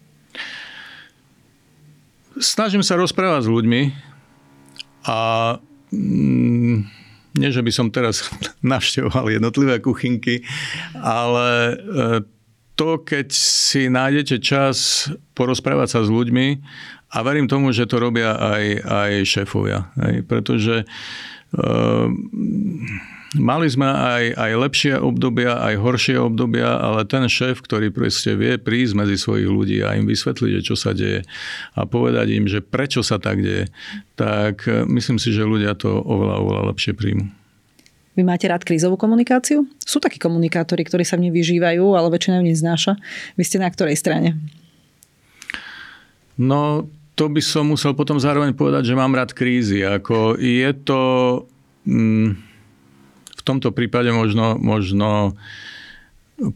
[2.39, 3.81] Snažím sa rozprávať s ľuďmi
[5.11, 5.19] a
[5.91, 6.77] mm,
[7.35, 8.31] nie, že by som teraz
[8.63, 10.47] navštevoval jednotlivé kuchynky,
[10.95, 11.75] ale e,
[12.79, 16.47] to, keď si nájdete čas porozprávať sa s ľuďmi
[17.11, 19.91] a verím tomu, že to robia aj, aj šéfovia.
[19.99, 22.07] Hej, pretože uh,
[23.35, 28.55] mali sme aj, aj lepšie obdobia, aj horšie obdobia, ale ten šéf, ktorý proste vie
[28.55, 31.27] prísť medzi svojich ľudí a im vysvetliť, čo sa deje
[31.75, 33.67] a povedať im, že prečo sa tak deje,
[34.15, 37.27] tak e, myslím si, že ľudia to oveľa, oveľa lepšie príjmu.
[38.11, 39.63] Vy máte rád krízovú komunikáciu?
[39.87, 42.99] Sú takí komunikátori, ktorí sa v nej vyžívajú, ale väčšina ju neznáša.
[43.39, 44.35] Vy ste na ktorej strane?
[46.35, 49.83] No, to by som musel potom zároveň povedať, že mám rád krízy.
[49.83, 51.01] Ako je to
[51.85, 52.29] mm,
[53.37, 55.35] v tomto prípade možno, možno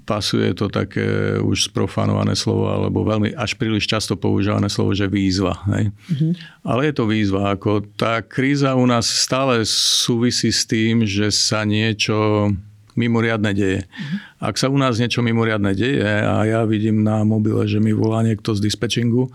[0.06, 5.62] pasuje to také už sprofanované slovo, alebo veľmi až príliš často používané slovo, že výzva.
[5.70, 5.94] Hej?
[5.94, 6.32] Mm-hmm.
[6.65, 7.54] Ale je to výzva.
[7.54, 12.50] Ako tá kríza u nás stále súvisí s tým, že sa niečo
[12.98, 13.86] mimoriadne deje.
[13.86, 14.18] Mm-hmm.
[14.41, 18.26] Ak sa u nás niečo mimoriadne deje a ja vidím na mobile, že mi volá
[18.26, 19.30] niekto z dispečingu,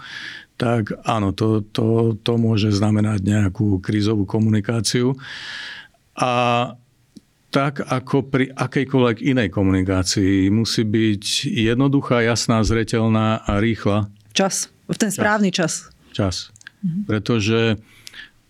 [0.61, 5.17] tak áno, to, to, to môže znamenať nejakú krízovú komunikáciu.
[6.21, 6.33] A
[7.49, 14.13] tak ako pri akejkoľvek inej komunikácii musí byť jednoduchá, jasná, zretelná a rýchla.
[14.37, 14.69] Čas.
[14.85, 15.89] V ten správny čas.
[16.13, 16.53] Čas.
[16.85, 17.09] Mhm.
[17.09, 17.81] Pretože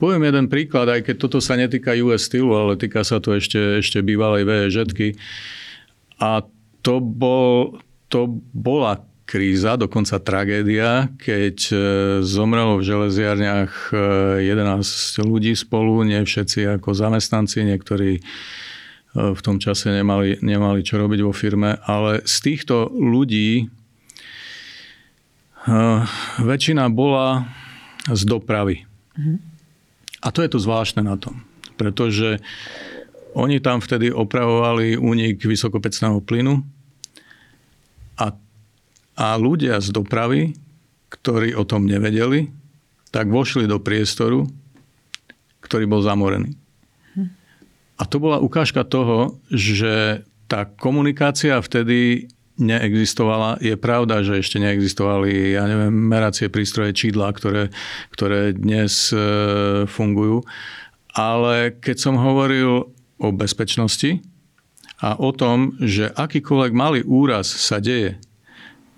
[0.03, 3.79] poviem jeden príklad, aj keď toto sa netýka US stylu, ale týka sa to ešte,
[3.79, 4.77] ešte bývalej VŽ.
[6.19, 6.43] A
[6.83, 7.79] to, bol,
[8.11, 8.99] to bola
[9.31, 11.77] kríza, dokonca tragédia, keď e,
[12.27, 13.95] zomrelo v železiarniach
[14.43, 18.23] 11 e, ľudí spolu, nie všetci ako zamestnanci, niektorí e,
[19.15, 23.71] v tom čase nemali, nemali čo robiť vo firme, ale z týchto ľudí
[26.41, 27.45] väčšina bola
[28.09, 28.83] z dopravy.
[29.15, 29.35] Mhm.
[30.25, 31.47] A to je to zvláštne na tom,
[31.79, 32.43] pretože
[33.39, 36.80] oni tam vtedy opravovali únik vysokopecného plynu
[39.21, 40.57] a ľudia z dopravy,
[41.13, 42.49] ktorí o tom nevedeli,
[43.13, 44.49] tak vošli do priestoru,
[45.61, 46.57] ktorý bol zamorený.
[48.01, 53.61] A to bola ukážka toho, že tá komunikácia vtedy neexistovala.
[53.61, 57.69] Je pravda, že ešte neexistovali, ja neviem, meracie prístroje čídla, ktoré,
[58.13, 59.21] ktoré dnes e,
[59.85, 60.49] fungujú.
[61.13, 62.89] Ale keď som hovoril
[63.21, 64.25] o bezpečnosti
[65.01, 68.17] a o tom, že akýkoľvek malý úraz sa deje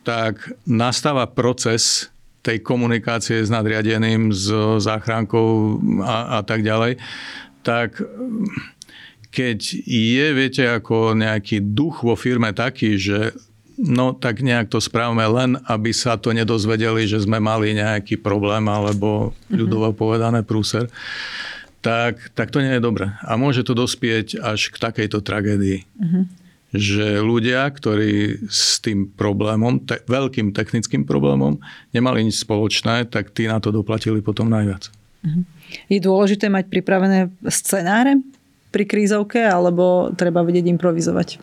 [0.03, 2.12] tak nastáva proces
[2.43, 4.51] tej komunikácie s nadriadeným, s
[4.83, 6.99] záchrankou a, a tak ďalej,
[7.62, 8.03] tak
[9.33, 13.33] keď je, viete, ako nejaký duch vo firme taký, že
[13.79, 18.67] no tak nejak to správame len, aby sa to nedozvedeli, že sme mali nejaký problém
[18.69, 19.57] alebo mhm.
[19.57, 20.91] ľudovo povedané prúser,
[21.83, 23.11] tak, tak to nie je dobré.
[23.23, 25.83] A môže to dospieť až k takejto tragédii.
[25.99, 26.42] Uh-huh
[26.73, 31.61] že ľudia, ktorí s tým problémom, te, veľkým technickým problémom,
[31.93, 34.89] nemali nič spoločné, tak tí na to doplatili potom najviac.
[35.23, 35.43] Mhm.
[35.89, 38.21] Je dôležité mať pripravené scenáre
[38.73, 41.41] pri krízovke, alebo treba vedieť improvizovať?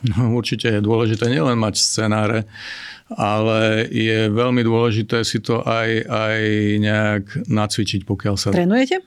[0.00, 2.48] No, určite je dôležité nielen mať scenáre,
[3.10, 6.38] ale je veľmi dôležité si to aj, aj
[6.78, 8.54] nejak nacvičiť, pokiaľ sa...
[8.54, 9.02] Trénujete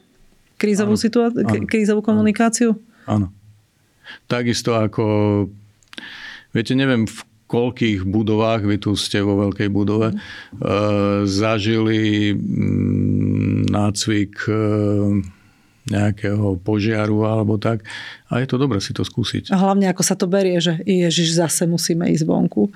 [0.64, 2.80] krízovú, situáciu, krízovú komunikáciu?
[3.04, 3.28] Áno.
[4.28, 5.06] Takisto ako,
[6.56, 10.16] viete, neviem v koľkých budovách, vy tu ste vo veľkej budove, e,
[11.30, 14.58] zažili mm, nácvik e,
[15.84, 17.84] nejakého požiaru alebo tak.
[18.32, 19.52] A je to dobre si to skúsiť.
[19.52, 22.72] A hlavne ako sa to berie, že ježiš, zase musíme ísť vonku.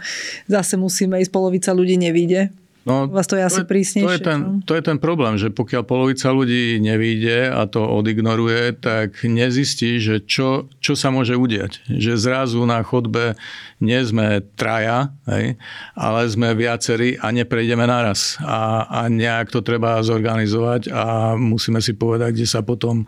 [0.45, 2.51] Zase musíme ísť, polovica ľudí nevíde
[2.87, 4.07] No, Vás to je asi prísnejšie.
[4.07, 8.79] To je, ten, to je ten problém, že pokiaľ polovica ľudí nevíde a to odignoruje,
[8.79, 11.83] tak nezistí, že čo, čo sa môže udiať.
[11.91, 13.35] Že zrazu na chodbe
[13.83, 15.59] nie sme traja, hej,
[15.99, 18.39] ale sme viacerí a neprejdeme naraz.
[18.39, 23.03] A, a nejak to treba zorganizovať a musíme si povedať, kde sa potom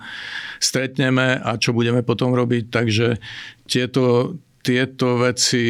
[0.59, 2.67] stretneme a čo budeme potom robiť.
[2.67, 3.07] Takže
[3.63, 5.63] tieto tieto veci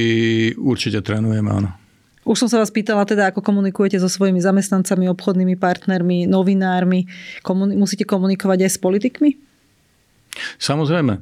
[0.58, 1.79] určite trénujeme, áno.
[2.30, 7.10] Už som sa vás pýtala teda, ako komunikujete so svojimi zamestnancami, obchodnými partnermi, novinármi.
[7.42, 9.34] Komun- musíte komunikovať aj s politikmi?
[10.62, 11.18] Samozrejme.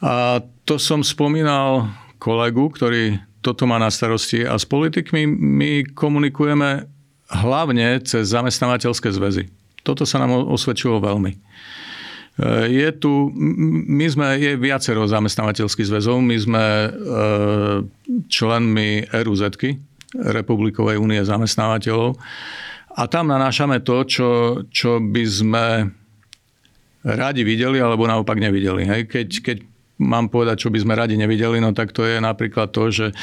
[0.00, 6.88] A to som spomínal kolegu, ktorý toto má na starosti a s politikmi my komunikujeme
[7.30, 9.52] hlavne cez zamestnávateľské zväzy.
[9.84, 11.30] Toto sa nám osvedčilo veľmi.
[11.30, 11.38] E,
[12.72, 13.30] je tu,
[13.86, 16.88] my sme, je viacero zamestnávateľských zväzov, my sme e,
[18.26, 19.42] členmi RUZ,
[20.14, 22.14] Republikovej únie zamestnávateľov.
[22.96, 24.28] A tam nanášame to, čo,
[24.70, 25.66] čo by sme
[27.06, 28.82] radi videli, alebo naopak nevideli.
[28.88, 29.00] Hej?
[29.06, 29.58] Keď, keď
[30.00, 33.14] mám povedať, čo by sme radi nevideli, no tak to je napríklad to, že e,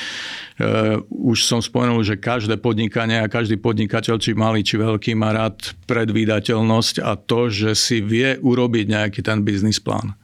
[1.09, 5.73] už som spomenul, že každé podnikanie a každý podnikateľ, či malý, či veľký, má rád
[5.86, 10.17] predvídateľnosť a to, že si vie urobiť nejaký ten biznis plán.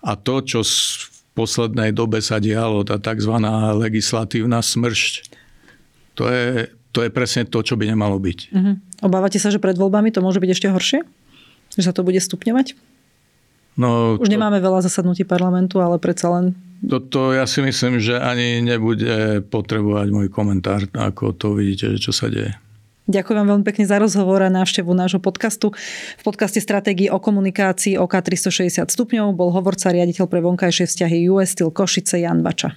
[0.00, 1.06] A to, čo v
[1.36, 3.36] poslednej dobe sa dialo, tá tzv.
[3.76, 5.36] legislatívna smršť,
[6.16, 8.38] to je, to je presne to, čo by nemalo byť.
[8.50, 8.80] Uh-huh.
[9.04, 11.04] Obávate sa, že pred voľbami to môže byť ešte horšie?
[11.76, 12.72] Že sa to bude stupňovať?
[13.76, 14.32] No, Už to...
[14.32, 16.56] nemáme veľa zasadnutí parlamentu, ale predsa len...
[16.80, 22.32] Toto ja si myslím, že ani nebude potrebovať môj komentár, ako to vidíte, čo sa
[22.32, 22.56] deje.
[23.06, 25.70] Ďakujem vám veľmi pekne za rozhovor a návštevu nášho podcastu.
[26.18, 31.54] V podcaste Stratégii o komunikácii OK 360 stupňov bol hovorca riaditeľ pre vonkajšie vzťahy US
[31.54, 32.74] Steel Košice Jan Bača.